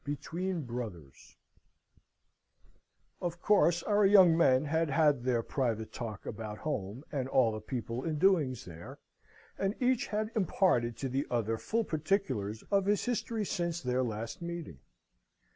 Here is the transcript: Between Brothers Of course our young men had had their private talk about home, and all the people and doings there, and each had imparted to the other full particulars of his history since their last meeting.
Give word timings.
Between 0.03 0.63
Brothers 0.63 1.37
Of 3.21 3.39
course 3.39 3.83
our 3.83 4.03
young 4.03 4.35
men 4.35 4.65
had 4.65 4.89
had 4.89 5.21
their 5.21 5.43
private 5.43 5.93
talk 5.93 6.25
about 6.25 6.57
home, 6.57 7.03
and 7.11 7.29
all 7.29 7.51
the 7.51 7.61
people 7.61 8.03
and 8.03 8.17
doings 8.17 8.65
there, 8.65 8.97
and 9.59 9.75
each 9.79 10.07
had 10.07 10.31
imparted 10.35 10.97
to 10.97 11.09
the 11.09 11.27
other 11.29 11.55
full 11.59 11.83
particulars 11.83 12.63
of 12.71 12.87
his 12.87 13.05
history 13.05 13.45
since 13.45 13.79
their 13.79 14.01
last 14.01 14.41
meeting. 14.41 14.79